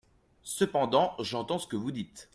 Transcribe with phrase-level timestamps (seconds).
[0.41, 2.27] Cependant, j’entends ce que vous dites.